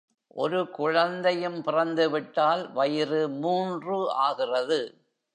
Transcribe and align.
ஒரு 0.27 0.69
குழந்தையும் 0.69 1.63
பிறந்து 1.63 2.09
விட்டால், 2.09 2.71
வயிறு 2.71 3.29
மூன்று 3.29 4.11
ஆகிறது. 4.11 4.79